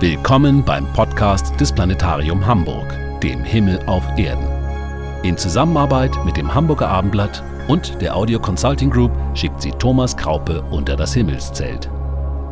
[0.00, 4.46] Willkommen beim Podcast des Planetarium Hamburg, dem Himmel auf Erden.
[5.22, 10.62] In Zusammenarbeit mit dem Hamburger Abendblatt und der Audio Consulting Group schickt sie Thomas Kraupe
[10.70, 11.90] unter das Himmelszelt.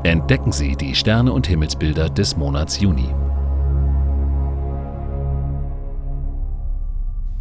[0.03, 3.09] Entdecken Sie die Sterne und Himmelsbilder des Monats Juni.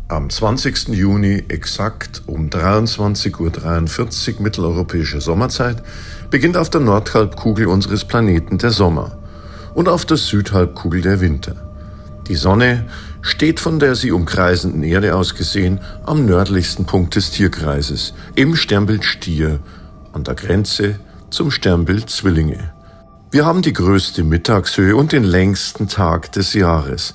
[0.07, 0.87] Am 20.
[0.87, 5.83] Juni, exakt um 23.43 Uhr mitteleuropäische Sommerzeit,
[6.29, 9.16] beginnt auf der Nordhalbkugel unseres Planeten der Sommer
[9.77, 11.55] und auf der Südhalbkugel der Winter.
[12.27, 12.87] Die Sonne
[13.21, 19.05] steht von der sie umkreisenden Erde aus gesehen am nördlichsten Punkt des Tierkreises, im Sternbild
[19.05, 19.59] Stier,
[20.13, 22.73] an der Grenze zum Sternbild Zwillinge.
[23.29, 27.13] Wir haben die größte Mittagshöhe und den längsten Tag des Jahres.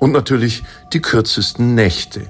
[0.00, 2.22] Und natürlich die kürzesten Nächte,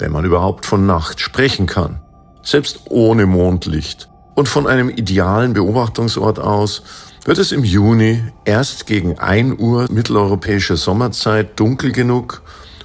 [0.00, 2.00] wenn man überhaupt von Nacht sprechen kann.
[2.42, 4.08] Selbst ohne Mondlicht.
[4.38, 6.84] Und von einem idealen Beobachtungsort aus
[7.24, 12.42] wird es im Juni erst gegen 1 Uhr mitteleuropäischer Sommerzeit dunkel genug,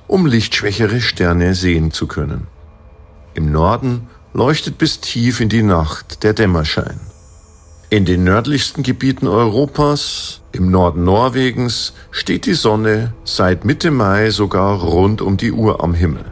[0.07, 2.47] um lichtschwächere Sterne sehen zu können.
[3.35, 6.99] Im Norden leuchtet bis tief in die Nacht der Dämmerschein.
[7.91, 14.79] In den nördlichsten Gebieten Europas, im Norden Norwegens, steht die Sonne seit Mitte Mai sogar
[14.79, 16.25] rund um die Uhr am Himmel.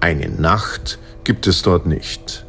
[0.00, 2.45] Eine Nacht gibt es dort nicht.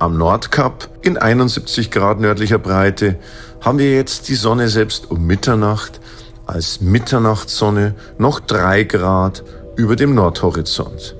[0.00, 3.16] Am Nordkap in 71 Grad nördlicher Breite
[3.60, 6.00] haben wir jetzt die Sonne selbst um Mitternacht
[6.46, 9.44] als Mitternachtssonne noch drei Grad
[9.76, 11.16] über dem Nordhorizont.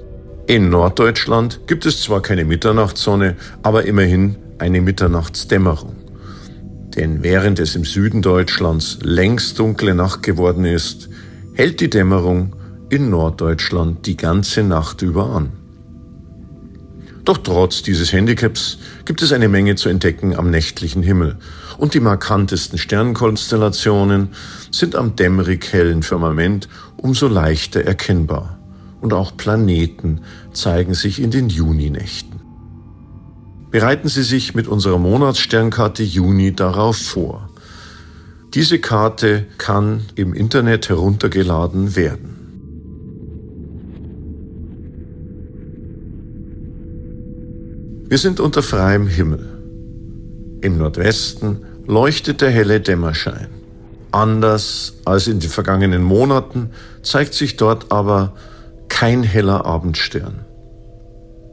[0.47, 5.97] In Norddeutschland gibt es zwar keine Mitternachtssonne, aber immerhin eine Mitternachtsdämmerung.
[6.97, 11.11] Denn während es im Süden Deutschlands längst dunkle Nacht geworden ist,
[11.53, 12.57] hält die Dämmerung
[12.89, 15.60] in Norddeutschland die ganze Nacht über an.
[17.25, 21.39] Doch trotz dieses Handicaps gibt es eine Menge zu entdecken am nächtlichen Himmel.
[21.77, 24.31] Und die markantesten Sternkonstellationen
[24.71, 28.59] sind am dämmerig hellen Firmament umso leichter erkennbar.
[29.01, 30.21] Und auch Planeten
[30.53, 32.41] zeigen sich in den Juninächten.
[33.71, 37.49] Bereiten Sie sich mit unserer Monatssternkarte Juni darauf vor.
[38.53, 42.30] Diese Karte kann im Internet heruntergeladen werden.
[48.11, 49.47] Wir sind unter freiem Himmel.
[50.63, 53.47] Im Nordwesten leuchtet der helle Dämmerschein.
[54.11, 56.71] Anders als in den vergangenen Monaten
[57.05, 58.35] zeigt sich dort aber
[58.89, 60.45] kein heller Abendstern.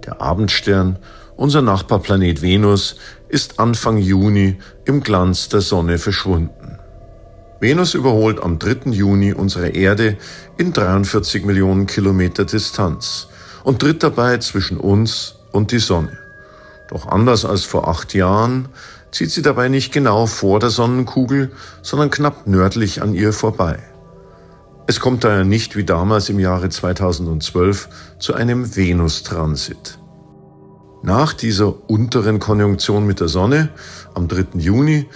[0.08, 0.98] Der Abendstern,
[1.36, 2.96] unser Nachbarplanet Venus,
[3.30, 6.80] ist Anfang Juni im Glanz der Sonne verschwunden.
[7.60, 8.90] Venus überholt am 3.
[8.94, 10.18] Juni unsere Erde
[10.58, 13.28] in 43 Millionen Kilometer Distanz
[13.64, 16.18] und tritt dabei zwischen uns und die Sonne.
[16.90, 18.70] Doch anders als vor acht Jahren
[19.12, 23.80] zieht sie dabei nicht genau vor der Sonnenkugel, sondern knapp nördlich an ihr vorbei.
[24.88, 27.90] Es kommt daher nicht wie damals im Jahre 2012
[28.20, 30.00] zu einem Venustransit.
[31.04, 33.70] Nach dieser unteren Konjunktion mit der Sonne
[34.14, 34.58] am 3.
[34.60, 35.08] Juni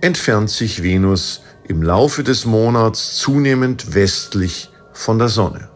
[0.00, 5.68] entfernt sich Venus im Laufe des Monats zunehmend westlich von der Sonne.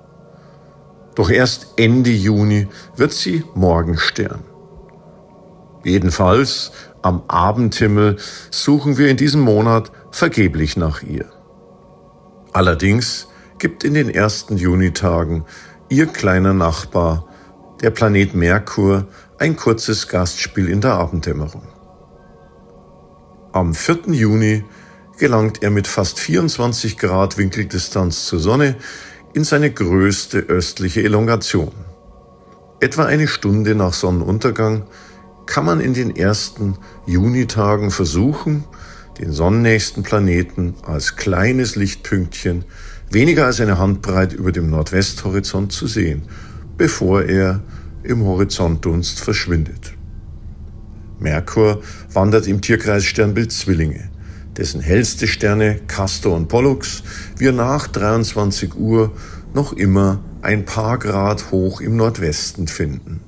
[1.15, 4.48] Doch erst Ende Juni wird sie Morgenstern.
[5.88, 8.16] Jedenfalls am Abendhimmel
[8.50, 11.25] suchen wir in diesem Monat vergeblich nach ihr.
[12.53, 13.28] Allerdings
[13.59, 15.47] gibt in den ersten Junitagen
[15.88, 17.26] ihr kleiner Nachbar,
[17.81, 19.06] der Planet Merkur,
[19.38, 21.66] ein kurzes Gastspiel in der Abenddämmerung.
[23.53, 24.12] Am 4.
[24.12, 24.65] Juni
[25.16, 28.76] gelangt er mit fast 24 Grad Winkeldistanz zur Sonne
[29.32, 31.72] in seine größte östliche Elongation.
[32.81, 34.84] Etwa eine Stunde nach Sonnenuntergang
[35.49, 36.77] kann man in den ersten
[37.07, 38.65] Junitagen versuchen,
[39.19, 42.67] den sonnennächsten Planeten als kleines Lichtpünktchen
[43.11, 46.23] weniger als eine Handbreit über dem Nordwesthorizont zu sehen,
[46.77, 47.62] bevor er
[48.03, 49.95] im Horizontdunst verschwindet.
[51.19, 51.81] Merkur
[52.12, 54.11] wandert im Tierkreis Sternbild Zwillinge,
[54.56, 57.03] dessen hellste Sterne Castor und Pollux
[57.39, 59.12] wir nach 23 Uhr
[59.55, 63.21] noch immer ein paar Grad hoch im Nordwesten finden.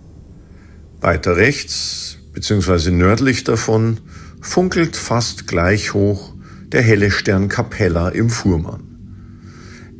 [1.00, 2.91] Weiter rechts bzw.
[2.91, 4.00] nördlich davon
[4.43, 6.35] funkelt fast gleich hoch
[6.73, 8.82] der helle Stern Capella im Fuhrmann.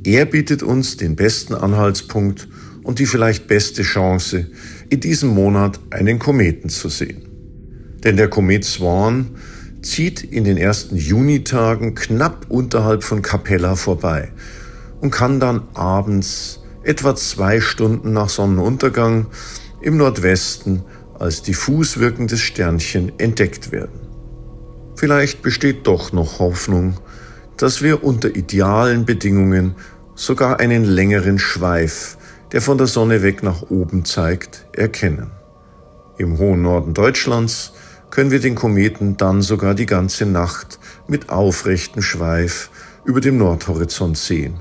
[0.05, 2.49] Er bietet uns den besten Anhaltspunkt
[2.82, 4.50] und die vielleicht beste Chance,
[4.91, 7.29] in diesem Monat einen Kometen zu sehen.
[8.05, 9.31] Denn der Komet Swan
[9.82, 14.32] zieht in den ersten Junitagen knapp unterhalb von Capella vorbei
[15.00, 19.26] und kann dann abends etwa zwei Stunden nach Sonnenuntergang
[19.80, 20.82] im Nordwesten
[21.18, 24.00] als diffus wirkendes Sternchen entdeckt werden.
[24.96, 26.98] Vielleicht besteht doch noch Hoffnung,
[27.56, 29.74] dass wir unter idealen Bedingungen
[30.14, 32.16] sogar einen längeren Schweif,
[32.52, 35.30] der von der Sonne weg nach oben zeigt, erkennen.
[36.18, 37.72] Im hohen Norden Deutschlands
[38.10, 42.70] können wir den Kometen dann sogar die ganze Nacht mit aufrechtem Schweif
[43.04, 44.54] über dem Nordhorizont sehen,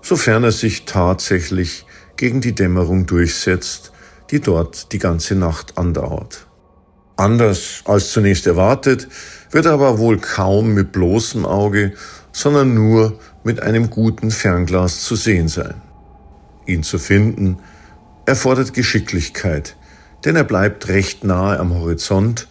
[0.00, 1.84] sofern er sich tatsächlich
[2.16, 3.91] gegen die Dämmerung durchsetzt,
[4.32, 6.46] die dort die ganze Nacht andauert.
[7.16, 9.06] Anders als zunächst erwartet,
[9.50, 11.92] wird er aber wohl kaum mit bloßem Auge,
[12.32, 15.80] sondern nur mit einem guten Fernglas zu sehen sein.
[16.66, 17.58] Ihn zu finden
[18.24, 19.76] erfordert Geschicklichkeit,
[20.24, 22.48] denn er bleibt recht nahe am Horizont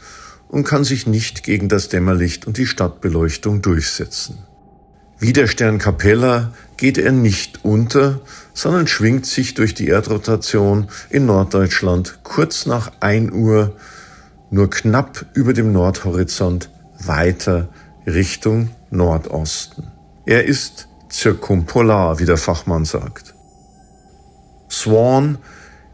[0.47, 4.45] und kann sich nicht gegen das Dämmerlicht und die Stadtbeleuchtung durchsetzen.
[5.21, 8.21] Wie der Stern Capella geht er nicht unter,
[8.55, 13.75] sondern schwingt sich durch die Erdrotation in Norddeutschland kurz nach 1 Uhr
[14.49, 17.69] nur knapp über dem Nordhorizont weiter
[18.07, 19.91] Richtung Nordosten.
[20.25, 23.35] Er ist zirkumpolar, wie der Fachmann sagt.
[24.71, 25.37] Swan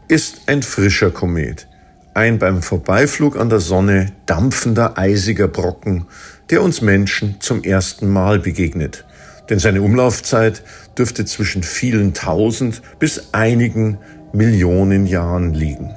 [0.08, 1.68] ist ein frischer Komet,
[2.14, 6.06] ein beim Vorbeiflug an der Sonne dampfender eisiger Brocken,
[6.50, 9.04] der uns Menschen zum ersten Mal begegnet.
[9.50, 10.62] Denn seine Umlaufzeit
[10.96, 13.98] dürfte zwischen vielen tausend bis einigen
[14.32, 15.90] Millionen Jahren liegen.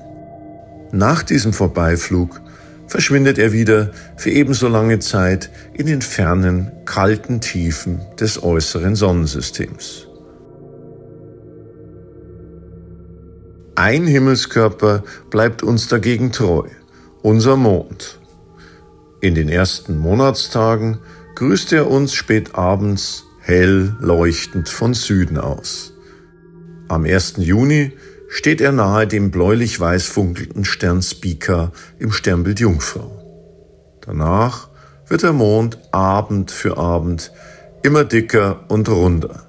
[0.92, 2.42] Nach diesem Vorbeiflug
[2.88, 10.08] verschwindet er wieder für ebenso lange Zeit in den fernen, kalten Tiefen des äußeren Sonnensystems.
[13.76, 16.68] Ein Himmelskörper bleibt uns dagegen treu,
[17.22, 18.21] unser Mond.
[19.22, 20.98] In den ersten Monatstagen
[21.36, 25.94] grüßt er uns spät abends hell leuchtend von Süden aus.
[26.88, 27.36] Am 1.
[27.38, 27.94] Juni
[28.30, 33.12] steht er nahe dem bläulich-weiß funkelnden Stern Spica im Sternbild Jungfrau.
[34.02, 34.70] Danach
[35.08, 37.32] wird der Mond Abend für Abend
[37.84, 39.48] immer dicker und runder,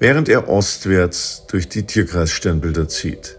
[0.00, 3.38] während er ostwärts durch die Tierkreissternbilder zieht.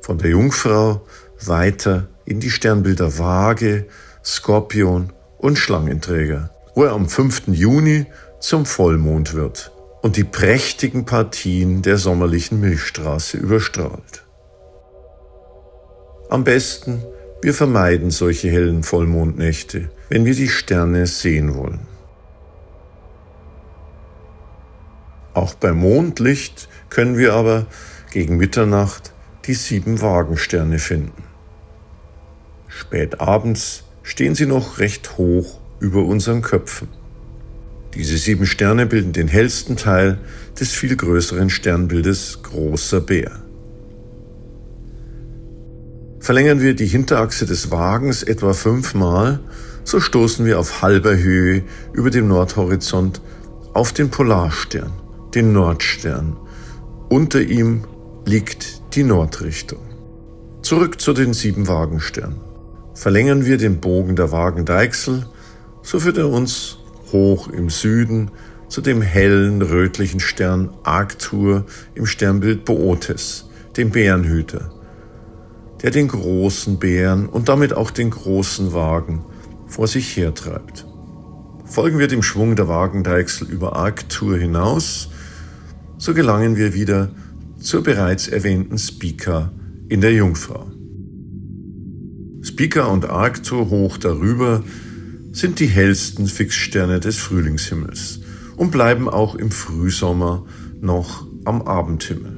[0.00, 1.06] Von der Jungfrau
[1.44, 3.86] weiter in die Sternbilder Waage,
[4.28, 7.48] Skorpion und Schlangenträger, wo er am 5.
[7.48, 8.04] Juni
[8.40, 9.72] zum Vollmond wird
[10.02, 14.26] und die prächtigen Partien der sommerlichen Milchstraße überstrahlt.
[16.28, 17.02] Am besten,
[17.40, 21.86] wir vermeiden solche hellen Vollmondnächte, wenn wir die Sterne sehen wollen.
[25.32, 27.64] Auch bei Mondlicht können wir aber
[28.10, 29.14] gegen Mitternacht
[29.46, 31.24] die sieben Wagensterne finden.
[32.68, 36.88] Spät abends stehen sie noch recht hoch über unseren Köpfen.
[37.92, 40.18] Diese sieben Sterne bilden den hellsten Teil
[40.58, 43.30] des viel größeren Sternbildes Großer Bär.
[46.20, 49.40] Verlängern wir die Hinterachse des Wagens etwa fünfmal,
[49.84, 51.62] so stoßen wir auf halber Höhe
[51.92, 53.20] über dem Nordhorizont
[53.74, 54.90] auf den Polarstern,
[55.34, 56.34] den Nordstern.
[57.10, 57.84] Unter ihm
[58.24, 59.82] liegt die Nordrichtung.
[60.62, 62.47] Zurück zu den sieben Wagensternen.
[62.98, 65.24] Verlängern wir den Bogen der Wagendeichsel,
[65.82, 66.78] so führt er uns
[67.12, 68.32] hoch im Süden
[68.66, 71.64] zu dem hellen rötlichen Stern Arctur
[71.94, 74.72] im Sternbild Bootes, dem Bärenhüter,
[75.80, 79.24] der den großen Bären und damit auch den großen Wagen
[79.68, 80.84] vor sich hertreibt.
[81.66, 85.08] Folgen wir dem Schwung der Wagendeichsel über Arctur hinaus,
[85.98, 87.10] so gelangen wir wieder
[87.60, 89.52] zur bereits erwähnten Speaker
[89.88, 90.66] in der Jungfrau.
[92.58, 94.64] Speaker und Arctur hoch darüber
[95.30, 98.18] sind die hellsten Fixsterne des Frühlingshimmels
[98.56, 100.44] und bleiben auch im Frühsommer
[100.80, 102.32] noch am Abendhimmel.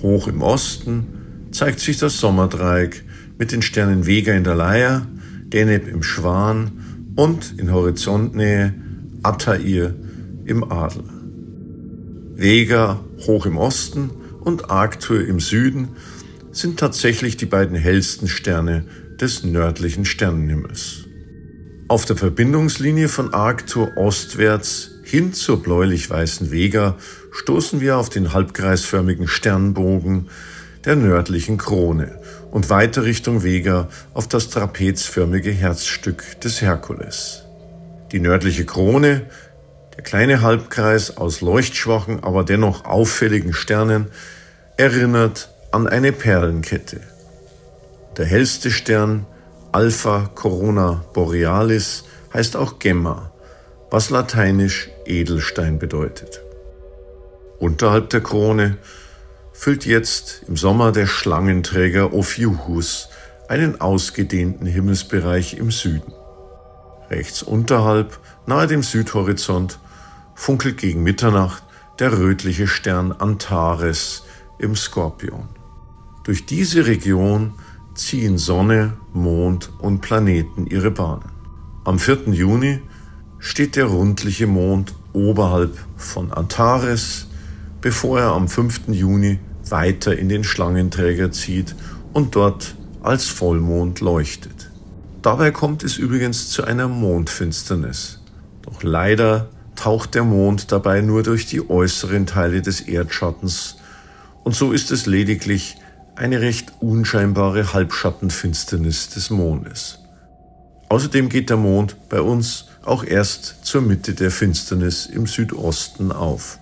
[0.00, 3.04] Hoch im Osten zeigt sich das Sommerdreieck
[3.36, 5.06] mit den Sternen Vega in der Leier,
[5.44, 6.70] Deneb im Schwan
[7.16, 8.72] und in Horizontnähe
[9.22, 9.94] Attair
[10.46, 11.04] im Adler.
[12.34, 14.08] Vega hoch im Osten
[14.48, 15.90] und Arctur im Süden
[16.50, 18.84] sind tatsächlich die beiden hellsten Sterne
[19.20, 21.04] des nördlichen Sternenhimmels.
[21.86, 26.96] Auf der Verbindungslinie von Arctur ostwärts hin zur bläulich-weißen Vega
[27.30, 30.28] stoßen wir auf den halbkreisförmigen Sternbogen
[30.84, 32.18] der nördlichen Krone
[32.50, 37.44] und weiter Richtung Vega auf das trapezförmige Herzstück des Herkules.
[38.12, 39.26] Die nördliche Krone,
[39.96, 44.06] der kleine Halbkreis aus leuchtschwachen, aber dennoch auffälligen Sternen,
[44.78, 47.00] erinnert an eine Perlenkette.
[48.16, 49.26] Der hellste Stern
[49.72, 53.32] Alpha Corona Borealis heißt auch Gemma,
[53.90, 56.42] was lateinisch Edelstein bedeutet.
[57.58, 58.78] Unterhalb der Krone
[59.52, 63.08] füllt jetzt im Sommer der Schlangenträger Ophiuchus
[63.48, 66.12] einen ausgedehnten Himmelsbereich im Süden.
[67.10, 69.80] Rechts unterhalb, nahe dem Südhorizont,
[70.36, 71.64] funkelt gegen Mitternacht
[71.98, 74.22] der rötliche Stern Antares
[74.58, 75.48] im Skorpion.
[76.24, 77.52] Durch diese Region
[77.94, 81.30] ziehen Sonne, Mond und Planeten ihre Bahnen.
[81.84, 82.28] Am 4.
[82.32, 82.80] Juni
[83.38, 87.28] steht der rundliche Mond oberhalb von Antares,
[87.80, 88.88] bevor er am 5.
[88.88, 89.38] Juni
[89.68, 91.74] weiter in den Schlangenträger zieht
[92.12, 94.70] und dort als Vollmond leuchtet.
[95.22, 98.20] Dabei kommt es übrigens zu einer Mondfinsternis.
[98.62, 103.77] Doch leider taucht der Mond dabei nur durch die äußeren Teile des Erdschattens
[104.48, 105.76] und so ist es lediglich
[106.16, 109.98] eine recht unscheinbare Halbschattenfinsternis des Mondes.
[110.88, 116.60] Außerdem geht der Mond bei uns auch erst zur Mitte der Finsternis im Südosten auf.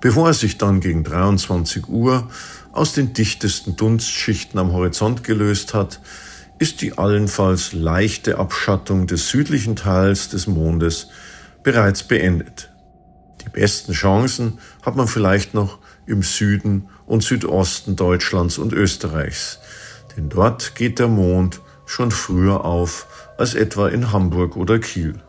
[0.00, 2.30] Bevor er sich dann gegen 23 Uhr
[2.70, 5.98] aus den dichtesten Dunstschichten am Horizont gelöst hat,
[6.60, 11.08] ist die allenfalls leichte Abschattung des südlichen Teils des Mondes
[11.64, 12.70] bereits beendet.
[13.44, 19.58] Die besten Chancen hat man vielleicht noch im Süden und Südosten Deutschlands und Österreichs,
[20.16, 23.06] denn dort geht der Mond schon früher auf
[23.38, 25.20] als etwa in Hamburg oder Kiel.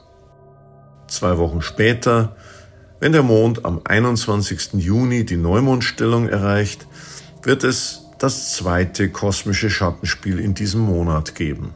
[1.08, 2.36] Zwei Wochen später,
[3.00, 4.74] wenn der Mond am 21.
[4.74, 6.86] Juni die Neumondstellung erreicht,
[7.42, 11.74] wird es das zweite kosmische Schattenspiel in diesem Monat geben.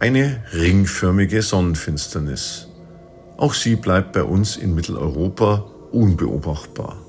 [0.00, 2.68] Eine ringförmige Sonnenfinsternis.
[3.36, 7.05] Auch sie bleibt bei uns in Mitteleuropa unbeobachtbar.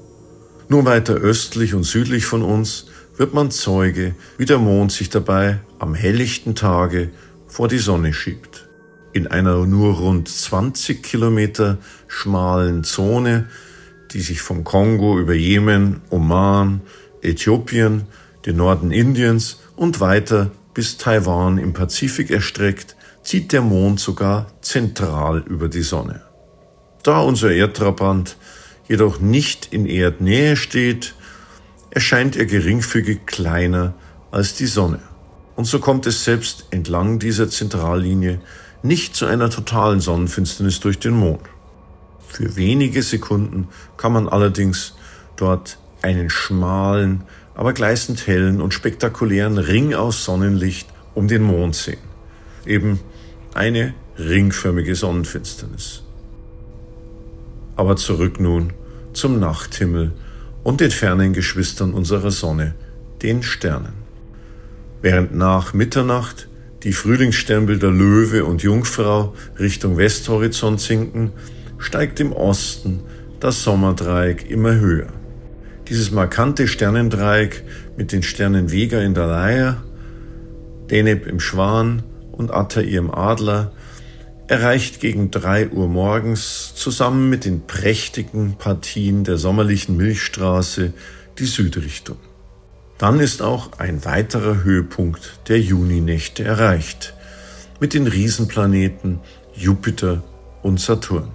[0.70, 5.60] Nur weiter östlich und südlich von uns wird man Zeuge, wie der Mond sich dabei
[5.80, 7.10] am helllichten Tage
[7.48, 8.68] vor die Sonne schiebt.
[9.14, 13.48] In einer nur rund 20 Kilometer schmalen Zone,
[14.12, 16.82] die sich vom Kongo über Jemen, Oman,
[17.22, 18.04] Äthiopien,
[18.46, 25.44] den Norden Indiens und weiter bis Taiwan im Pazifik erstreckt, zieht der Mond sogar zentral
[25.48, 26.22] über die Sonne.
[27.04, 28.36] Da unser Erdtrabant
[28.88, 31.15] jedoch nicht in Erdnähe steht,
[31.89, 33.94] erscheint er geringfügig kleiner
[34.32, 35.00] als die Sonne.
[35.56, 38.39] Und so kommt es selbst entlang dieser Zentrallinie
[38.84, 41.41] nicht zu einer totalen Sonnenfinsternis durch den Mond.
[42.27, 43.67] Für wenige Sekunden
[43.98, 44.94] kann man allerdings
[45.36, 47.24] dort einen schmalen,
[47.56, 51.98] aber gleißend hellen und spektakulären Ring aus Sonnenlicht um den Mond sehen.
[52.65, 53.00] Eben
[53.56, 56.03] eine ringförmige Sonnenfinsternis.
[57.77, 58.74] Aber zurück nun
[59.13, 60.12] zum Nachthimmel
[60.63, 62.75] und den fernen Geschwistern unserer Sonne,
[63.22, 63.93] den Sternen.
[65.01, 66.50] Während nach Mitternacht
[66.84, 71.31] die Frühlingssternbilder Löwe und Jungfrau Richtung Westhorizont sinken,
[71.77, 73.01] steigt im Osten
[73.39, 75.07] das Sommerdreieck immer höher.
[75.88, 77.63] Dieses markante Sternendreieck
[77.96, 79.84] mit den Sternen Vega in der Leier,
[80.89, 83.72] Deneb im Schwan und Attair im Adler
[84.48, 90.94] erreicht gegen drei Uhr morgens zusammen mit den prächtigen Partien der sommerlichen Milchstraße
[91.38, 92.18] die Südrichtung.
[92.98, 97.13] Dann ist auch ein weiterer Höhepunkt der Juninächte erreicht,
[97.80, 99.20] mit den Riesenplaneten
[99.54, 100.24] Jupiter
[100.63, 101.32] und Saturn.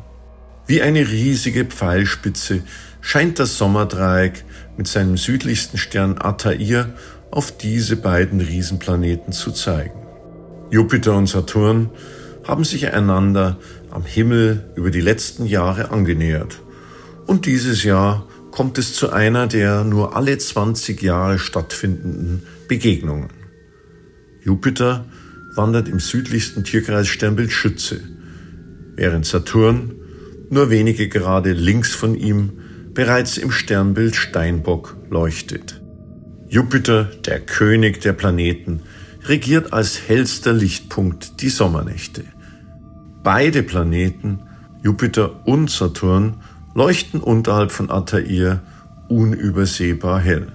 [0.66, 2.62] Wie eine riesige Pfeilspitze
[3.00, 4.45] scheint das Sommerdreieck
[4.76, 6.95] mit seinem südlichsten Stern Altair
[7.31, 9.99] auf diese beiden Riesenplaneten zu zeigen.
[10.71, 11.90] Jupiter und Saturn
[12.46, 13.58] haben sich einander
[13.90, 16.61] am Himmel über die letzten Jahre angenähert.
[17.26, 23.30] Und dieses Jahr kommt es zu einer der nur alle 20 Jahre stattfindenden Begegnungen.
[24.44, 25.06] Jupiter
[25.54, 28.00] wandert im südlichsten Tierkreis Sternbild Schütze,
[28.96, 29.92] während Saturn
[30.50, 32.52] nur wenige Grade links von ihm
[32.92, 35.80] bereits im Sternbild Steinbock leuchtet.
[36.49, 38.82] Jupiter, der König der Planeten,
[39.25, 42.25] regiert als hellster Lichtpunkt die Sommernächte.
[43.23, 44.41] Beide Planeten,
[44.83, 46.41] Jupiter und Saturn,
[46.75, 48.61] leuchten unterhalb von Altair
[49.09, 50.52] unübersehbar hell.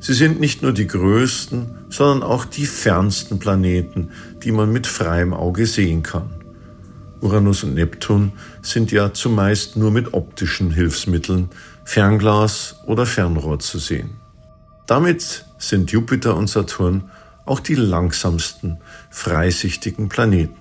[0.00, 4.10] Sie sind nicht nur die größten, sondern auch die fernsten Planeten,
[4.42, 6.30] die man mit freiem Auge sehen kann.
[7.20, 11.50] Uranus und Neptun sind ja zumeist nur mit optischen Hilfsmitteln,
[11.84, 14.16] Fernglas oder Fernrohr zu sehen.
[14.88, 17.04] Damit sind Jupiter und Saturn
[17.44, 18.78] auch die langsamsten
[19.10, 20.56] freisichtigen Planeten.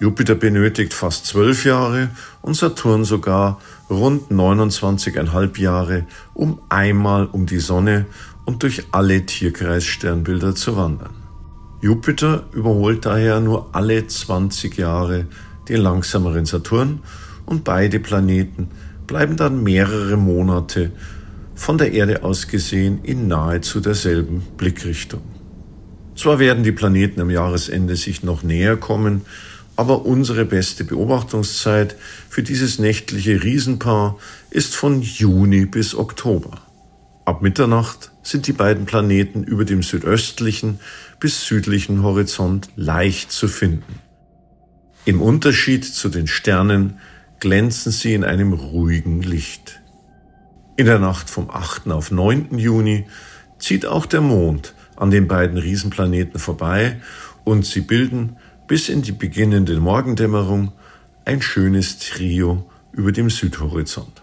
[0.00, 2.10] Jupiter benötigt fast zwölf Jahre
[2.42, 8.06] und Saturn sogar rund 29,5 Jahre, um einmal um die Sonne
[8.44, 11.14] und durch alle Tierkreissternbilder zu wandern.
[11.80, 15.26] Jupiter überholt daher nur alle 20 Jahre
[15.68, 17.00] den langsameren Saturn
[17.46, 18.68] und beide Planeten
[19.06, 20.92] bleiben dann mehrere Monate
[21.54, 25.22] von der Erde aus gesehen in nahezu derselben Blickrichtung.
[26.16, 29.22] Zwar werden die Planeten am Jahresende sich noch näher kommen,
[29.76, 31.96] aber unsere beste Beobachtungszeit
[32.28, 34.18] für dieses nächtliche Riesenpaar
[34.50, 36.62] ist von Juni bis Oktober.
[37.24, 40.78] Ab Mitternacht sind die beiden Planeten über dem südöstlichen
[41.18, 44.00] bis südlichen Horizont leicht zu finden.
[45.06, 46.98] Im Unterschied zu den Sternen
[47.40, 49.80] glänzen sie in einem ruhigen Licht.
[50.76, 51.88] In der Nacht vom 8.
[51.92, 52.58] auf 9.
[52.58, 53.06] Juni
[53.60, 57.00] zieht auch der Mond an den beiden Riesenplaneten vorbei
[57.44, 60.72] und sie bilden bis in die beginnende Morgendämmerung
[61.24, 64.22] ein schönes Trio über dem Südhorizont.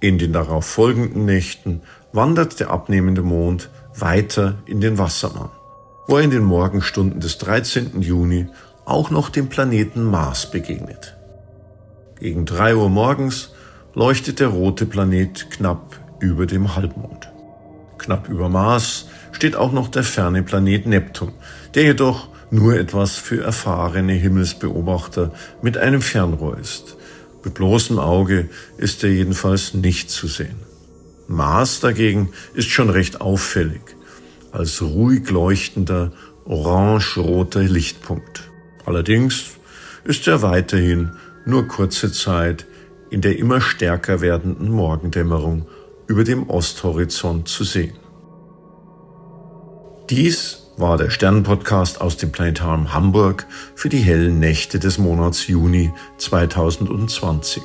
[0.00, 1.80] In den darauf folgenden Nächten
[2.12, 5.48] wandert der abnehmende Mond weiter in den Wassermann,
[6.06, 8.02] wo er in den Morgenstunden des 13.
[8.02, 8.46] Juni
[8.84, 11.16] auch noch dem Planeten Mars begegnet.
[12.18, 13.52] Gegen drei Uhr morgens
[13.94, 17.30] leuchtet der rote Planet knapp über dem Halbmond.
[17.98, 21.32] Knapp über Mars steht auch noch der ferne Planet Neptun,
[21.74, 25.32] der jedoch nur etwas für erfahrene Himmelsbeobachter
[25.62, 26.96] mit einem Fernrohr ist.
[27.44, 30.56] Mit bloßem Auge ist er jedenfalls nicht zu sehen.
[31.26, 33.82] Mars dagegen ist schon recht auffällig,
[34.52, 36.12] als ruhig leuchtender
[36.44, 38.50] orange-roter Lichtpunkt.
[38.84, 39.52] Allerdings
[40.04, 41.12] ist er weiterhin
[41.46, 42.66] nur kurze Zeit
[43.10, 45.66] in der immer stärker werdenden Morgendämmerung
[46.06, 47.96] über dem Osthorizont zu sehen.
[50.08, 55.92] Dies war der Sternenpodcast aus dem Planetarium Hamburg für die hellen Nächte des Monats Juni
[56.16, 57.62] 2020.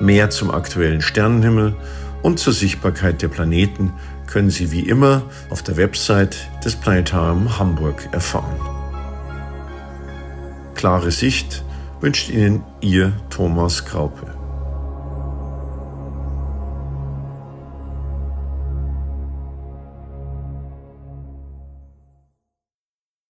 [0.00, 1.74] Mehr zum aktuellen Sternenhimmel
[2.22, 3.92] und zur Sichtbarkeit der Planeten
[4.26, 8.79] können Sie wie immer auf der Website des Planetarium Hamburg erfahren.
[10.80, 11.62] Klare Sicht
[12.00, 14.39] wünscht Ihnen Ihr Thomas Graupe.